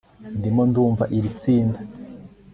Ndimo 0.37 0.63
ndumva 0.69 1.03
iri 1.17 1.29
tsinda 1.39 1.79